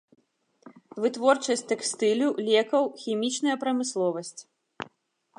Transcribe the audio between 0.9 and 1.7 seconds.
Вытворчасць